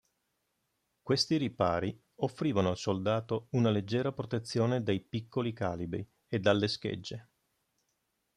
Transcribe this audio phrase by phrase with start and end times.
[1.03, 7.29] Questi ripari offrivano al soldato una leggera protezione dai piccoli calibri e dalle schegge.